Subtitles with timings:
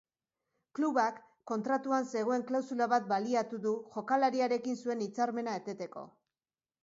[0.77, 1.19] Klubak
[1.51, 6.07] kontratuan zegoen klausula bat baliatu du jokalariarekin zuen hitzarmena eteteko.